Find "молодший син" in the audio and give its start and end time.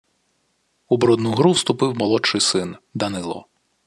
1.97-2.77